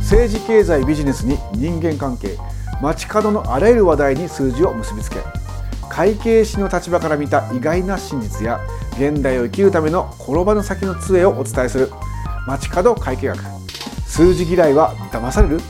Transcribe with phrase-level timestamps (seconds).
[0.00, 2.38] 政治経済ビジネスに人間関係
[2.80, 5.16] 街角のあらゆる話題に数字を結びつけ
[5.90, 8.60] 会計士の立場から見た意外な真実や
[8.92, 11.90] 現代を生きるための転ばぬ先の杖をお伝えする
[12.46, 13.38] 街角会計学
[14.06, 15.60] 数字嫌いは騙される。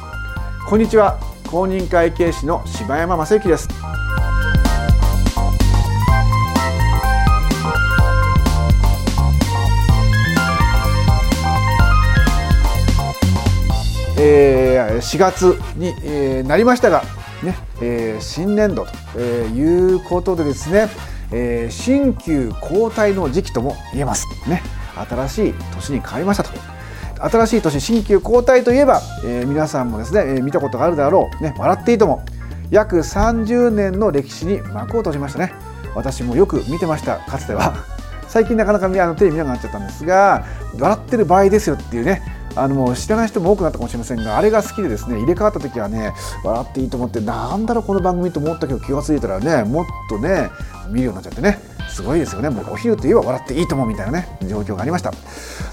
[0.68, 3.95] こんにちは公認会計士の柴山正幸です。
[15.06, 17.02] 4月に、え、なりましたが、
[17.42, 20.88] ねえ、新年度と、いうことでですね、
[21.30, 24.27] え、新旧交代の時期とも言えます。
[24.48, 24.62] ね
[25.09, 26.50] 新しい年に変わりましたと。
[27.30, 32.25] 新しい年新旧交代といえば、え、皆さんもですね、え、見たことがあるだろう、ね、笑っていいとも。
[32.70, 35.52] 約30年の歴史に幕を閉じましたね。
[35.95, 37.19] 私もよく見てました。
[37.19, 37.97] かつては。
[38.28, 40.45] 最近なかなかあのテレビ見なくなっちゃったんですが
[40.78, 42.23] 笑ってる場合ですよっていうね
[42.56, 46.12] あのう知らない人も多くなったかもしれませんがあれが好きでですね入れ替わった時はね
[46.42, 50.50] 笑っていいと思ってなんだろうこの番組と思ったけど気が付いたらねもっとね
[50.88, 52.50] 見るようになっちゃってねすごいですよね。
[52.50, 55.12] もうお昼といえば笑っていいと思うみたいなね状況がありました。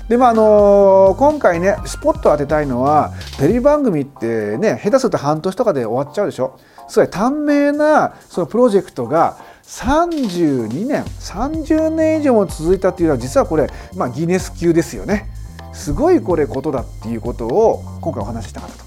[0.08, 6.60] でまああのー、今回ねスポットを当てたいのはテレビ番組ってね下手すると半年とかで終わっちゃうでしょ。
[6.88, 15.30] すごい短命なそのプロジェクトが32年30年以上も続いたっていうのは実はこれ、まあ、ギネス級ですよね。
[15.74, 18.86] すごいこれことだっていうことを今回お話ししたかったと。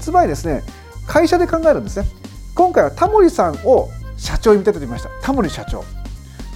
[0.00, 0.62] つまりですね
[1.06, 2.06] 会社で考えるんですね。
[2.54, 5.10] 今回はタモリさんを社長に見立ててみました。
[5.22, 5.84] タモリ社長。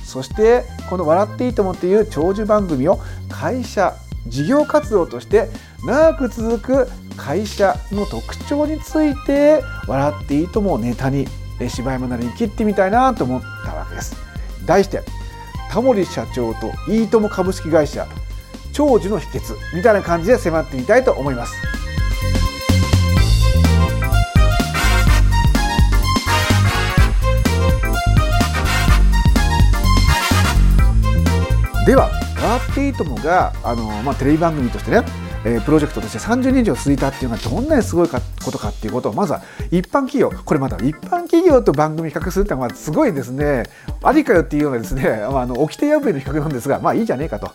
[0.04, 3.94] そしてこの「笑っていいと思」っていう長寿番組を会社
[4.26, 5.48] 事業活動として
[5.84, 11.28] 長く続く会社の特徴について「笑っていいとも」ネタに
[11.68, 14.16] 芝山なりに切ってみたいなと思ったわけです。
[14.66, 15.02] 題して
[15.70, 18.06] タモリ社長といいとも株式会社。
[18.72, 21.54] 長寿の秘訣みたいな感じで迫ってみたいと思います。
[31.86, 35.02] では「笑っていいともが」あの、まあ、テレビ番組としてね
[35.44, 43.62] えー、プロジェクトとして30年以上続いたっていうのはどんなにすごいかことかっていうことをまずは一般企業これまた一般企業と番組比較するってのはすごいですね
[44.02, 47.50] ありかよっていうようなですねあの掟破りの比較なんですがまあいいじゃねえかと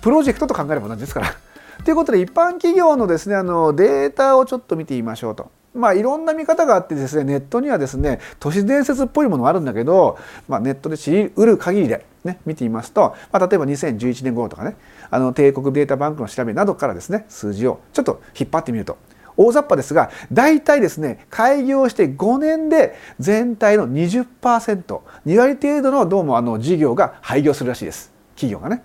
[0.00, 1.34] プロジェクトと考えれば同じですから。
[1.84, 5.50] ということで一般企業のですねあのデータをちょっと見てみましょうと。
[5.74, 14.74] まあいろんな見方があってですねネットにはですね都市伝説っぽいものがあるんだけど、まあ、ネットで知りうる限りで、ね、見てみますと、まあ、例えば2011年頃とかね
[15.10, 18.96] あの帝国データバンクの調べなどからですね数字をちょっと引っ張ってみると
[19.36, 28.82] 大雑把ですが大体ですね開業して5年で全体の 20%2 割程度のどうもあの事業が廃業するらしいです企業がね。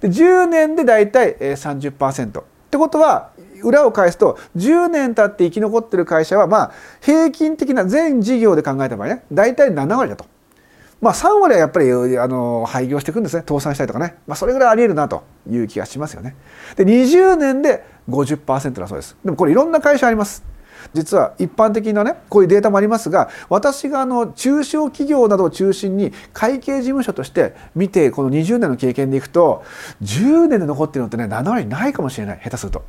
[0.00, 3.30] で10年で大体30%ってことは
[3.62, 10.26] 裏を返すと10年経って生き残ってる会社はまあ平均的な全事業で考えた場合ね大体7割だと。
[11.00, 16.34] まあ3割はやっぱりあの廃業していくんですね倒産したりとかね、まあ、それぐらいありえるなという気がしますよね。
[16.76, 19.16] で20年で50%だそうです。
[19.24, 20.55] でもこれいろんな会社あります。
[20.94, 29.64] 実は一般的なねこういうデータもありますが私があの中小企業などを中心に会計事務所として見てこの20年の経験でいくと
[30.02, 32.84] 10年で残ってるのってね7割ないかもしれない下手すると。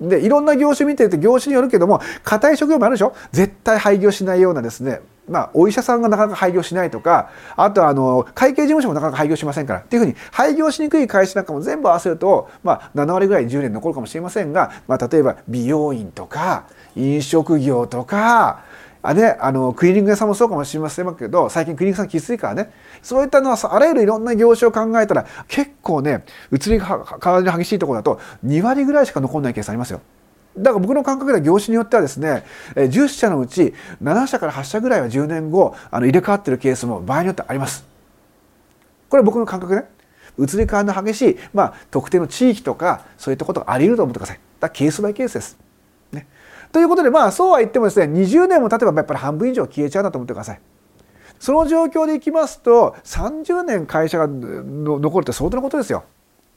[0.00, 3.14] でいろんな業種見てて業種によるけども硬い職業もあるでしょ？
[3.30, 18.64] 絶対廃業しないようなですねまあ、お医者さんがなかなか廃業しないとかあとあの会計事務所もなかなか廃業しませんからっていうふうに廃業しにくい会社なんかも全部合わせると、まあ、7割ぐらい10年残るかもしれませんが、まあ、例えば美容院とか飲食業とか
[19.06, 22.72] あね、あのクリーニング屋さんもそうかもしれませんけど最近クリーニングさんきついからね
[23.02, 27.06] そういったのはあらゆるいろんな業種を考えたら結構ね移り変わ
[27.40, 30.00] りの激しいところだと2割ぐらいしか残んないケースありますよ。
[30.56, 32.44] だから僕の感覚では業種によってはですね
[32.76, 37.84] 10社のうち7社から8社ぐらいは10年後あの入れ替わってるケースも場合によってあります。
[39.10, 39.84] これ僕の感覚ね
[40.38, 44.40] 移り変わりの激しい、まあ、特定の地域とかそういったことがあり得ると思ってください。
[44.60, 45.63] だケースバイケースです。
[46.74, 50.60] ということでまあそうは言ってもですね20年も経てばやっぱり半分以上消えちゃうなと思ってください。
[51.38, 56.02] その状況でいきますと30年会社が残るって相当なことですよ。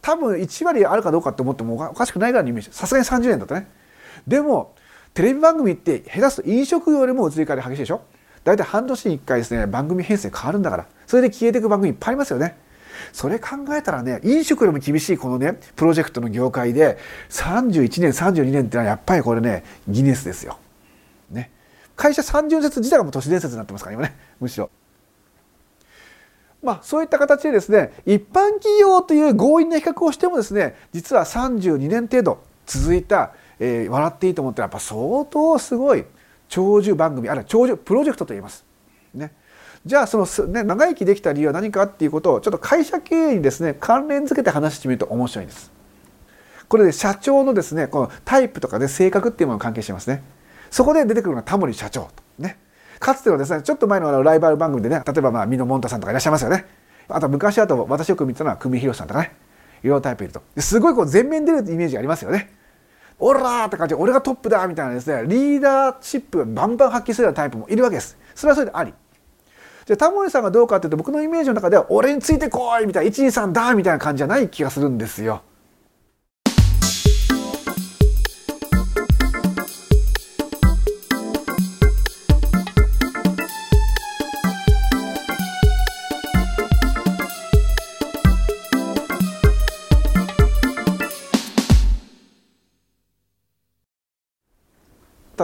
[0.02, 3.70] 多分1割あるかどうかって思ってもおかしくないぐらいのイメージさすがに30年だとね。
[4.26, 4.74] でも
[5.14, 8.02] テレビ番組って下手すと飲食業よりも移り変わり激しいでしょ
[8.44, 12.58] 大体半年に1回ですね番組編成変わるんだからそれで消えていく番組いっぱいありますよね。
[13.14, 16.98] それ考えたらね飲食よりも厳しいこのねプロジェクトの業界で
[17.30, 20.60] 31年32年ってのはやっぱりこれねギネスですよ。
[21.30, 21.52] ね、
[21.96, 24.70] 会社30年説自体がもう都市伝説になってますから今ねむしろ。
[26.64, 36.06] まあ、そういった形でですね一般企業という強引な比較をしてもですね実は32年程度続いた、えー、笑っていいと思ったらやっぱ相当すごい
[36.50, 38.66] 長寿番組あるいは長寿プロジェクトと言います。
[39.14, 39.32] ね、
[39.88, 45.72] じゃあその、ね、長生きできた理由は何かっていうことをちょっと会社経営にですね関連づけて話してみると面白いんです。
[46.68, 50.22] これで社長のですねこのタイプとかで性格っていうものが関係してますね。
[50.70, 52.60] そこで出てくるのがタモリ社長とね。
[53.00, 56.66] かつてのですねちょっと前のライバル番組でね例えばまあ美濃もんたさんとかいらっしゃいますよね。
[57.08, 59.32] あと昔だと私よく見てたのは久米宏さんとかね
[59.82, 62.52] いろいろタイプいるとすごいこう全面出るイメージありますよね。
[63.20, 68.18] オラーって感じで俺がトップだみたいなですねリーダーシップがバンバン発揮するようなタイプもいるわけです。
[68.36, 68.94] それはそれであり。
[69.88, 75.44] じゃタモリさんがどうかっていうと僕のイメージの中では俺についてこいみたいな123だみたいな感じじゃない気がするんですよ。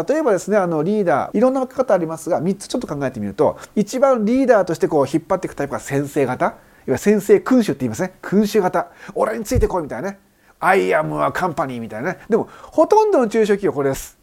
[0.07, 6.55] 例えばですねあのリーダーいろんな分け方ありますが3つちょっと考えてみると一番リーダーとしてこう引っ張っていくタイプが先生型いわ
[6.87, 8.91] ゆる先生君主って言いますね君主型。
[9.15, 10.19] 俺についてこいみたいなね。
[10.59, 12.19] I am は company みたいなね。
[12.29, 14.17] でもほとんどの中小企業これです。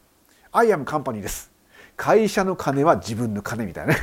[0.53, 1.51] I am company です。
[1.97, 4.01] 会社の金は自分の金みたいなね。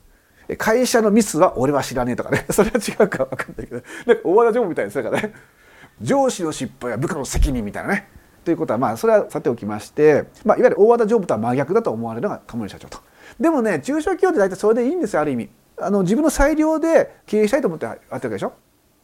[0.56, 2.46] 会社のミスは俺は知らねえとかね。
[2.50, 3.82] それは違うか分かんないけど。
[4.06, 5.34] なんか大和田常務みたいですだからね。
[6.00, 8.08] 上司の失敗は部下の責任みたいなね。
[8.48, 12.98] ということはまあそれはさておきまして、まあ、いわゆる大和田常務とは真逆だと思われるのが鴨森社長と。
[13.38, 15.50] でもね中小企業って大体それでいいんですよある意味。
[15.78, 18.54] あの自分の裁量で経営したいと思ってやってるわけでしょ？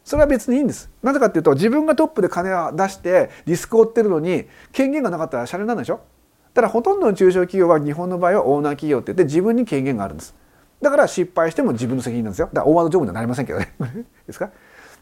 [0.02, 0.88] それは別にいいんです。
[1.02, 6.00] なぜかっていうと自分がトップで金を出してリスクを負ってるのに権限がなかったらシャレなんでしょ？
[6.55, 10.35] ただほとんどの中小企業は日本の場合はオーナー企業って言って自分に権限があるんです。
[10.81, 12.49] だから失敗しても自分の責任なんですよ。
[12.52, 13.75] だから大和田常務にはなりませんけどね。
[14.26, 14.50] ですか？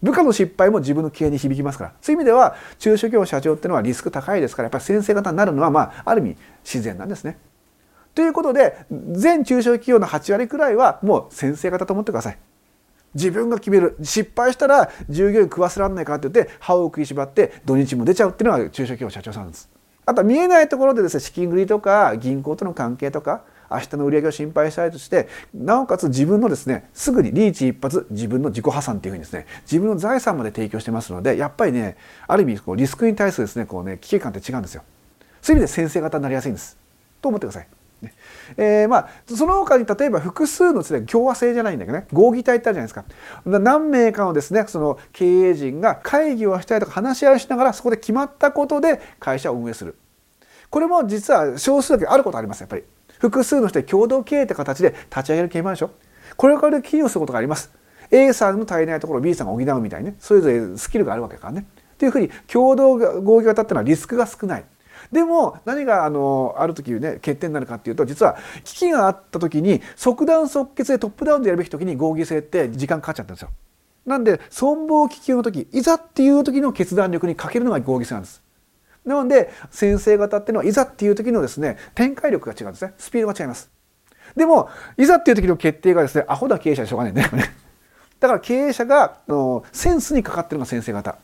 [0.02, 7.38] 部下の失敗も自分の経営に響きますからそういう意味では中小企業社長っていうのはリスク高いですからやっぱり先生方になるのはまあある意味自然なんですね。
[8.14, 12.38] ということで全中小企業の8割くらいはもう先生方と思ってください。
[13.14, 19.70] 自分が決める失敗したら従業員食わせられないかって言って歯を食いしばって土日も出ちゃうっていうのが中小企業社長さんです。
[20.04, 23.44] あとは見えないところでですね資金繰りとか銀行との関係とか
[23.74, 31.96] 明日の売り上げを心配したいとしてなおかつ自分のですねすぐにリーチ一発自分の自己破産っていうふうにですね自分の財産まで提供してますのでやっぱりね
[32.26, 34.82] ある意味こうリスクに対するですねこうね危機感って違うんですよ。
[35.40, 36.76] そういう意味で先生型になりやすいんです。
[37.20, 37.68] と思ってください。
[38.56, 43.04] えー、まあその他に例えば複数のですね共和制じゃないんだけどね合議体ってあるじゃないですか。
[43.44, 49.96] 何名かのですねその経営陣が会議をしたりとか話し合いをしながらそこで決まったことで会社を運営する。
[50.70, 52.84] これも実は少数だけあることありますやっぱり。
[53.22, 55.90] 複数の人で共同経営って形で立ち上げる経営でしょ？
[56.36, 57.70] これから起業することがあります。
[58.10, 60.16] A さんの足りないところを B さんが補うみたいにね。
[60.18, 61.64] それぞれスキルがあるわけからね。
[61.94, 64.64] っていうふうに共同合議型っていうのはリスクが少ない。
[65.12, 73.50] でも何があのある時ね欠点になるかっていうと実は危機があった時に即断即決でトップダウンでやるべき時に合議制って時間かかっちゃったんですよ。
[74.04, 78.42] なんで存亡危機の時いざっていう時の決断力に欠けるのが合議制なんです。
[79.04, 82.94] なので先生方っていうのはいざっていう時のですね展開力が違うんですね。
[82.98, 83.70] スピードが違います。
[84.36, 87.54] でもいざっていう時の決定がですねアホな経営者でしょうがないんだよね。
[88.20, 89.18] だから経営者が
[89.72, 91.16] センスにかかってるのが先生方。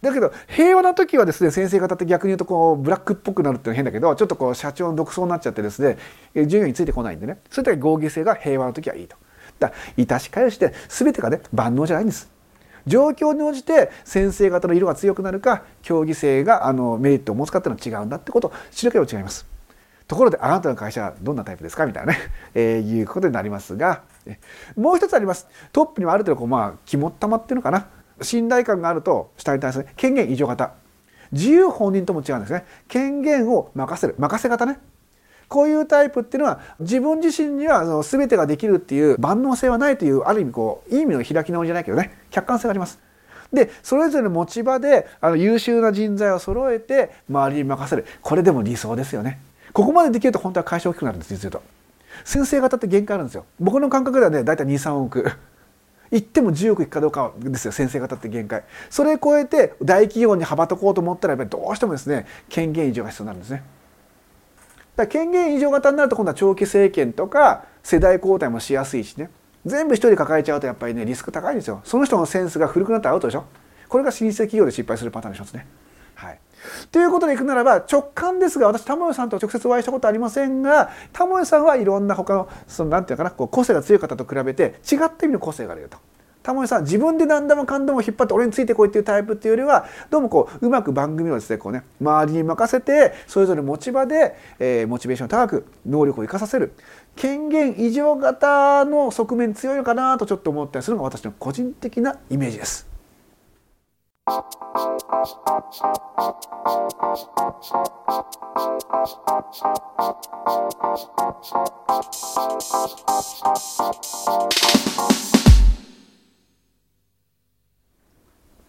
[0.00, 5.98] だけど平和な時はですね先生方って逆に言うとこうブラックっぽくなるっていうのは変だけどちょっとこう社長の独創になっちゃってですね
[6.34, 7.38] 従業についてこないんでね。
[7.50, 9.16] そういった合議制が平和な時はいいと。
[9.58, 12.33] だから致し返して全てがね万能じゃないんです。
[12.86, 19.46] 状況に応じて先生方の色が強くなるか競技性があのメリットを持つかっていうのは違うんだってことを知るけど違います。
[20.06, 22.18] ところであなたの会社はどんなタイプですかみたいなね、
[22.54, 24.02] えー、いうことになりますが
[24.76, 25.48] もう一つあります。
[25.72, 27.88] トップにはある程度こうまあ肝っ玉っていうのかな。
[28.22, 30.72] 信頼感があると下に対する権限異常型。
[31.32, 32.64] 自由本人とも違うんですね。
[32.86, 34.14] 権限を任せる。
[34.18, 34.78] 任せ型ね。
[35.48, 42.98] こういうタイプっていうのは自分自身にはあの全てができるっていう万能性はないというある意味こういい意味の開き直りじゃないけどね客観性があります。
[43.52, 49.40] でそれぞれの持ち場であの優秀な人材を揃えて周りに任せるこれでも理想ですよね。
[49.72, 51.74] ここまでできると本当は会社大きくなるんです実は言うと。
[52.24, 53.44] 先生方って限界あるんですよ。
[53.58, 55.30] 僕の感覚ではね大体23億。
[56.10, 63.64] 言っても10億いくかどうかですよ先生方って限界それ超えて大企業に羽ばたこうと思ったらやっぱりどうしてもですね権限以上が必要になるんですね
[64.96, 69.30] だ権限異常型になると今度は長期政権とか世代交代もしやすいしね。
[69.66, 71.80] 全部一人抱えちゃうとやっぱりねリスク高いんですよ。
[71.84, 73.44] その人のセンスが古くなったらアウトでしょ。
[73.88, 75.66] これが老舗企業で失敗するパターンの一つね。
[76.14, 76.38] はい。
[76.92, 85.98] ということでいくならば直感ですが私タモリさんと直接お会いしたことありませんがタモリさんはいろんな他のそのなんていうかなこう個性が強い方と比べて違った意味の個性があるよと。
[86.44, 96.74] タモリさん自分で何でもかんでも引っ張って俺についてこいっていうタイプっていうよりはどうもこううまく番組をですねこうね周りに任せてそれぞれ持ち場で、えー、モチベーション高く能力を生かさせる
[97.16, 102.86] 権限異常型の側面強いのかなとちょっと思ったりするのが私の個人的なイメージです。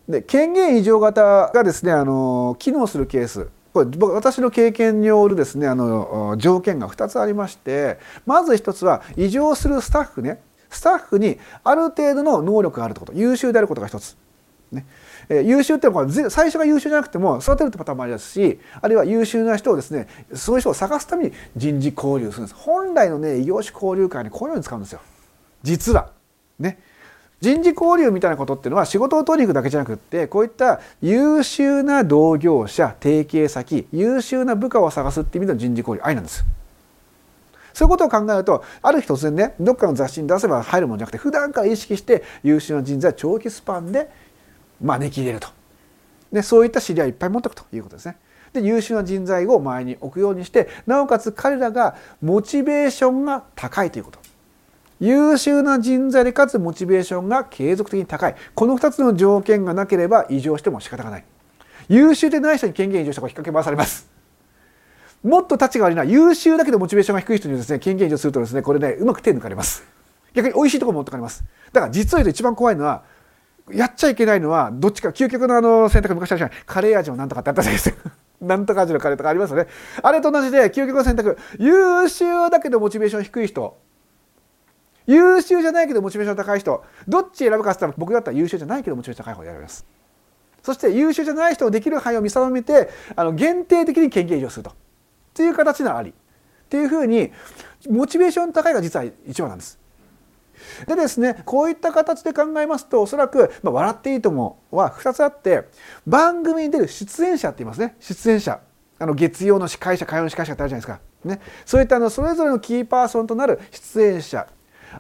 [0.07, 3.47] で権限異常型がですねあの機能するケース。
[3.74, 10.41] これ私の経験によるですねあの条件が2つありましてまず1つは異常するスタッフね。
[10.69, 13.17] スタッフにある程度の能力があるということ。
[13.17, 14.17] 優秀であることが1つ。
[14.71, 14.85] ね。
[15.29, 22.55] 優秀ってのは最初が優秀じゃなくても育てるってパターンもありますしあるいは優秀な人をですねそういう人を探すために人事交流するんです。
[22.55, 25.01] 本来のね異業種交流会にこういうのに使うんですよ。
[25.63, 26.12] 実は。
[26.59, 26.79] ね。
[27.41, 36.45] 人事交流みたいなことっていうのは仕事を取りに行くだけじゃなくってこういった優秀な同業者提携先優秀な部下を探すっていう意味の人事交流愛なんです。
[37.73, 44.09] そういうことを考えるとある日突然ねどっかの雑誌に出せば入るもんじゃなくて普段から意識して優秀な人材を長期スパンで
[44.81, 45.49] 招き入れると
[46.31, 48.17] でそういった知り合いいっぱい持っておくということですね。
[48.53, 54.19] で優秀な人材を前に置くようにしてなおかつ彼らがモチベーションが高いということ
[55.05, 58.35] 優秀な人材でかつモチベーションが継続的に高い。
[58.55, 61.25] この2つの条件がなければ異常しても仕方がない。
[61.88, 64.09] 優秀でない人に権限異常したら引っ掛け回されます。
[65.24, 69.85] もっと立ちが悪いのは優秀だけどモチベーションが低い人にですね権限異常するとですねこれねうまく手抜かれます。
[70.33, 71.43] 逆に美味しいところも持ってかれます。
[71.71, 73.03] だから実を言うと一番怖いのは
[73.71, 78.12] やっちゃいけないのはどっちか究極のあの選択昔あるじゃないカレー味のなんとかってあったじゃないですか。
[78.41, 79.67] なんとか味のカレーとかありますよね。
[80.01, 83.84] あれと同じで究極の選択優秀だけどモチベーション低い人。
[85.07, 86.83] 優秀じゃないけどモチベーション高い人。
[87.07, 89.85] どっち選ぶかって言ったら僕だったら優秀じゃないけどモチベーション高い方を選びます。
[90.63, 94.71] そして優秀じゃない人をできる範囲を見定めてあの限定的に権限移譲すると。
[94.71, 94.74] っ
[95.33, 96.09] ていう形のあり。
[96.09, 96.13] っ
[96.67, 97.31] ていうふうに
[97.89, 99.79] モチベーション高いが実は一番なんです。
[100.88, 105.67] でですねこういった形で考えますとおそらく「まあ、笑っていいとも」は2つあって
[106.07, 107.95] 番組に出る出演者って言いますね。
[108.00, 108.59] 出演者。
[108.97, 114.47] あの月曜の司会者火曜の司会者ってあるじゃないですか、ね、そういったあのそれぞれのキーパーソンとなる出演者。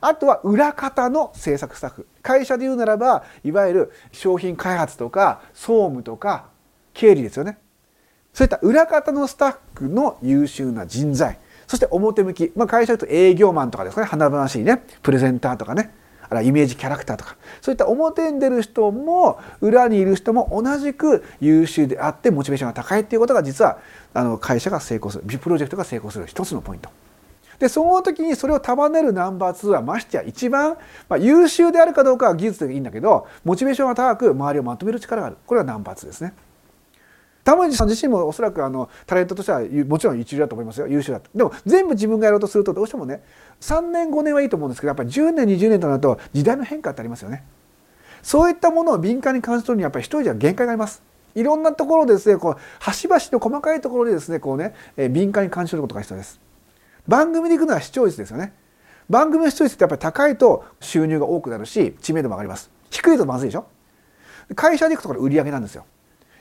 [0.01, 2.07] あとは裏方の制作スタッフ。
[2.21, 6.47] 会社で言うならばいわゆる商品開発とか総務とか
[6.93, 7.57] 経理ですよね。
[8.33, 11.39] そういった裏方のスタッフの優秀な人材。
[11.67, 14.07] そして表向き、まあ、会社で言うと営業マンとかですかね。
[14.07, 14.83] 華々しいね。
[15.01, 15.93] プレゼンターとかね。
[16.27, 17.37] あるいはイメージキャラクターとか。
[17.61, 23.79] そういった表に出る人も裏にいる人も同じく優秀であってモチベーションが高いっていうことが実は
[24.13, 25.23] あの会社が成功する。
[25.25, 26.89] ビプロジェクトが成功する一つのポイント。
[27.59, 30.77] でその時にそれを束ねるナンバー2はましてや一番、
[31.09, 35.37] まあ、優秀であるかどうかは技術でいいんだけどモチベーションが高く周りをまとめる力がある。
[35.45, 36.33] これはナンバー2ですね。
[37.43, 40.87] 玉地さん自身もおそらくあのタレントとしてはもちろん一流だと思いますよ。
[40.87, 41.29] 優秀だと。
[41.35, 43.21] でも全部自分がやろうとするとどうしてもね
[43.61, 47.43] 3年5年はいいと思うんですけどやっぱり10年20年となると時代の変化ってありますよね。
[48.23, 51.03] そういったものを敏感に感じ取るにはやっぱり一人じゃ限界があります。
[51.35, 56.39] いろんなところでですねこう端々の細かいところでですねこうね、え敏感に感じ取ることが必要です。
[57.07, 58.53] 番組で行くのは視聴率ですよね。
[59.09, 62.71] 番組の視聴率ってやっぱり高いと収入が多くなるし知名度も上がります。
[62.89, 63.67] 低いとまずいでしょ。
[64.55, 65.85] 会社で行くところ売上なんですよ。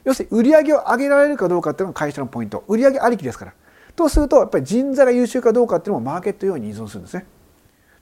[0.05, 2.65] 要するに売上を上げられるかどうかっていうのが会社のポイント。
[2.69, 3.55] 売上ありきですから。
[3.97, 7.27] とするとやっぱり人材が優秀かどうかっていうのもマーケット用に依存するんですね、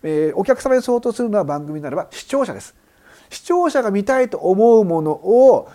[0.03, 2.75] えー、お客様に相当するのは番組ならば視聴者です。
[3.29, 5.71] 視聴者が見たいと思うものを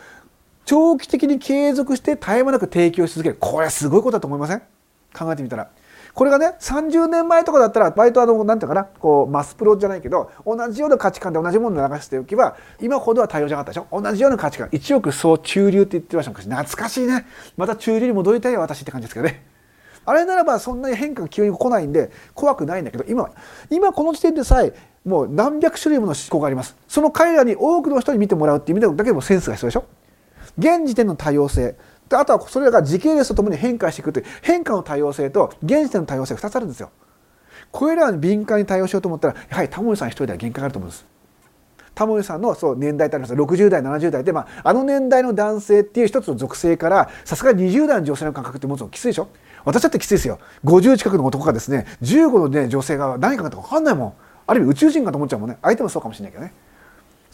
[0.65, 3.37] 長期的に継続して絶え間なく提供し続ける。
[3.39, 4.61] これはすごいことだと思いません？
[5.13, 5.69] 考えてみたら。
[6.17, 14.01] これがね30年前とかだったら割とあの何て言うかなこうマスプロじゃないけど同じような価値観で同じものを流しておけば今ほどは対応じゃなかったでしょ？
[14.01, 14.67] 同じような価値観。
[14.71, 16.45] 一億総中流って言ってました昔。
[16.45, 17.27] 懐かしいね。
[17.55, 19.45] また中流に戻りたいよ私って感じですけどね。
[20.05, 23.29] あれならばそんなに変化が急に来ないんで怖くないんだけど今
[23.69, 24.73] 今この時点でさえ
[25.05, 26.75] もう何百種類もの思考があります。
[26.87, 29.85] その彼らに多くの人に見てもらうっていう意味だけでもセンスが必要でしょ？
[30.57, 31.75] 現時点の多様性。
[32.09, 36.91] であとはそれらが時系列とともに変化していくという変化の多様性と現時点の多様性が2つあるんですよ。
[37.71, 41.05] これらに敏感に対応しようと思ったらやはりタモリさん一人では限界があると思うんです。
[41.93, 43.33] タモリさんのそう年代ってあります。
[43.33, 49.29] 60代70代で、まあ、あの年代の男性っていう一つの属性からさすがに20代の女性の感覚ってもつのきついでしょ。
[49.65, 50.39] 私だってきついですよ。
[50.63, 54.13] 50近くの男がですね15の、ね、女性が何かか分かんないもん。
[54.45, 55.57] ある意味宇宙人かと思っちゃうもんね。
[55.61, 56.53] 相手もそうかもしれないけどね。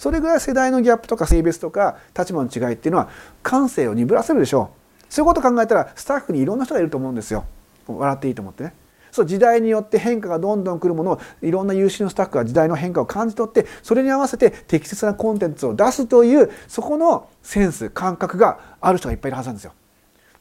[0.04, 3.08] それぐらい世代のギャップとか性別とか立場の違いっていうのは
[3.42, 7.46] 感性を鈍らせるでしょうそういうことを考えたらスタッフにいろんな人がいると思うんですよ
[7.88, 8.74] 笑っていいと思ってね
[9.14, 19.72] そう時代によって変化がどんどん来るものをいろんな優秀なスタッフが時代の変化を感じ取ってそれに合わせて適切なコンテンツを出すというそこのセンス感覚がある人がいっぱいいるはずなんですよ。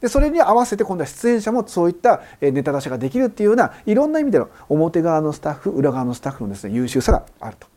[0.01, 7.72] でそれに合わせて今度は出演者もそういったネタ出しができるっていうようないろんな意味での表側のスタッフ裏側のスタッフのですね優秀さがあると。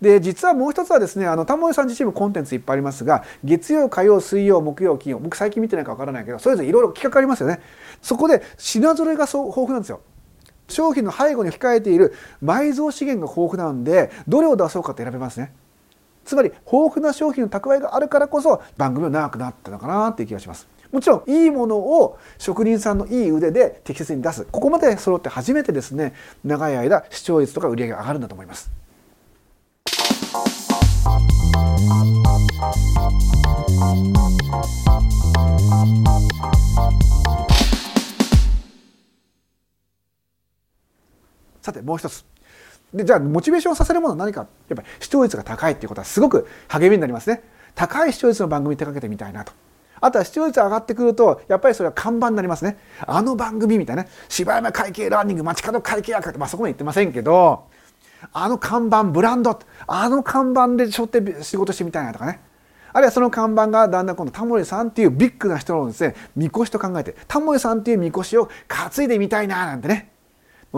[0.00, 7.60] で実はもう一つはですねあのタモリさん自身もコンテンツいっぱいありますが月曜火曜水曜木曜金曜僕最近見てないかわからないけどそれぞれいろいろ企画ありますよね。
[8.02, 10.00] そこで品揃えがそう豊富なんですよ。
[10.68, 15.52] 商品の背後に控えている埋蔵資源が豊富なんでどれを出そうかって選べますね。
[16.24, 20.68] つまり豊富な商品の蓄えがあるからこそ番組は長くなったのかなっていう気がします。
[20.92, 24.44] もちろんいいものを職人さんのいい腕で適切に出す。
[24.50, 28.70] ここまで揃って初めてですね長い間視聴率とか売り上げが上がるんだと思います。
[41.66, 42.24] さてもう一つ。
[42.94, 44.46] でじゃあモチベーションさせるものは何か。
[44.68, 47.42] やっぱり視聴率が高いっていうことはすごく励みになりますね。
[47.74, 49.52] 高い視聴率の番組手掛けてみたいなと。
[50.00, 52.78] あとは視聴率上がってくるとやっぱりそれは看板になりますね。
[53.06, 54.06] あの番組みたいな。
[54.28, 57.68] 柴山会計ラーニング街角会計役ってまあそこまで言ってませんけど
[58.32, 62.40] あの看板ブランドあの看板で背負って仕事してみたいなとかね。
[62.92, 70.12] あるいはその看板がだんだん今度タモリさんっていうビッグな人のですねみこしと考えてタモリさんっていうみこしを担いでみたいななんてね。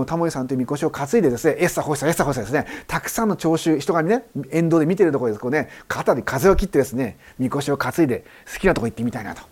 [0.07, 2.67] タモリさんというみこしを担いでですねエッサホイサエッサホイサですね。
[2.87, 9.43] たくさんの聴衆人がね沿道で見てるところですこうね肩で風を切ってですねみこしを担いで好きなとこ行ってみたいなと。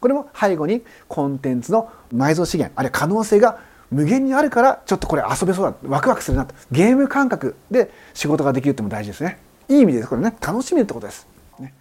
[0.00, 3.58] これも背後にコンテンツの埋蔵資源あるいは可能性が
[3.90, 6.54] 無限にあるからちょっとこれ遊べそうだワクワクするなと。
[6.70, 9.38] ゲーム感覚で仕事ができるっても大事ですね。
[9.68, 10.34] いい意味ですこれね。
[10.40, 11.26] 楽しみってことです、
[11.58, 11.74] ね、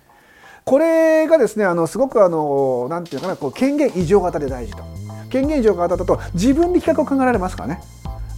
[0.63, 4.83] これがですねあのすごくあのなんていうかなこう権限異常型で大事と。
[5.29, 7.81] 権限異常型だと自分で企画を考えられますからね。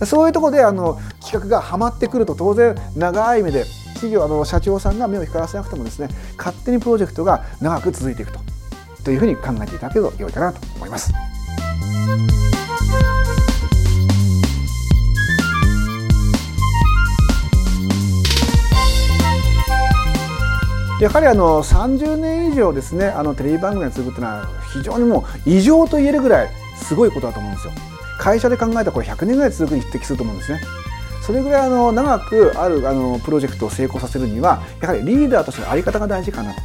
[0.05, 6.07] そういうところであの企画がはまってくると当然長い目で企業あの社長さんが目を光らせなくてもですね
[6.37, 8.39] 勝手にプロジェクトが長く続いていくと。
[9.03, 11.13] というふうに考えていただけると良いかなと思います。
[20.99, 27.73] やはりあの30年以上ですねあのテレビ番組が続くというのは非常にもう異常と言えるぐらいすごいことだと思うんですよ。
[28.17, 30.59] 会社で考えたらこれ100年ぐらい続くに匹敵すると思うんですね。
[31.21, 36.61] それぐらいあの長くあるあのプロジェクトを成功させるにはやはりリーダーとしての在り方が大事かなと。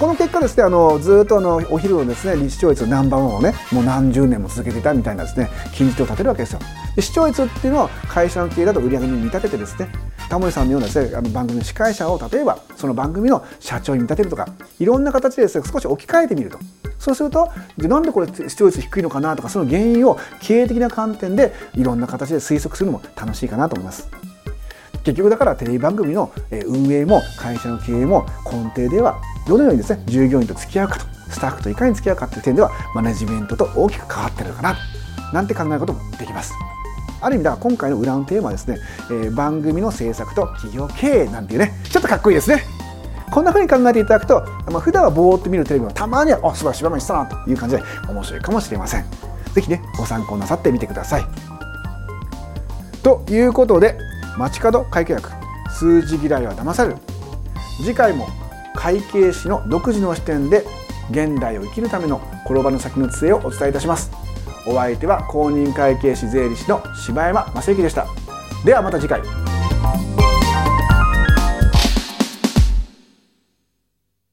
[0.00, 6.58] この結果ですねあのずっとあのお昼のですね視聴率ナンバーワンをねもう何十年も続けていたみたいなですね金字塔を立てるわけですよ。
[6.96, 9.88] で視聴率っていうのは会社の経営だと売り上げに見立ててですね
[10.32, 16.58] タモリさんのようなですねあの番組の司会者を例えばその番組の社長に見立てるとかいろんな形でですね少し置き換えてみると
[16.98, 24.08] そうするとなんでこれ視聴率低いのかなとかその原因を経営的な観点でいろんな形で推測するのも楽しいかなと思います。
[25.04, 26.32] 結局だからテレビ番組の
[26.64, 34.78] 運営も会社の経営も根底ではどのようにですね従業員と付き合うかとスタッフといかに付き合うかという点ではマネジメントと大きく関わってるのかな
[35.34, 36.54] なんて考えることもできます。
[37.22, 38.78] ある意味では今回の裏のテーマはですね、
[39.10, 42.64] えー、番組の制作と企業経営なんていうねちょっとかっこいいですね。
[43.30, 49.04] こんな風に考えていただくと、まあ、普段はぼーっと見るテレビもたまには「あすごい芝間したな」という感じで面白いかもしれません。
[49.54, 51.24] 是非ねご参考なさってみてください。
[53.02, 53.98] ということで
[54.36, 55.30] 街角会計学
[55.70, 56.96] 数字嫌いは騙される
[57.78, 58.28] 次回も
[58.74, 60.64] 会計士の独自の視点で
[61.10, 64.21] 現代を生きるための転ばぬ先の杖をお伝えいたします
[64.66, 68.06] お相手は公認会計士税理士の柴山正幸でした。
[68.64, 69.41] ではまた次回。